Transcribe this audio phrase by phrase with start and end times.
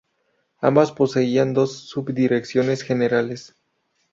[0.61, 3.55] Ambas poseían dos subdirecciones generales.